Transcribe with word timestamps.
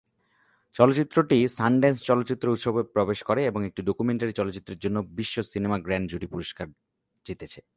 চলচ্চিত্রটি 0.75 1.37
সানড্যান্স 1.57 1.97
চলচ্চিত্র 2.05 2.45
উৎসবে 2.49 2.81
প্রবেশ 2.95 3.19
করে 3.23 3.41
এবং 3.45 3.61
একটি 3.65 3.81
ডকুমেন্টারি 3.81 4.33
চলচ্চিত্রের 4.33 4.79
জন্য 4.79 4.97
বিশ্ব 5.17 5.35
সিনেমা 5.53 5.77
গ্র্যান্ড 5.85 6.07
জুরি 6.11 6.27
পুরস্কার 6.27 6.67
জিতেছে। 7.25 7.61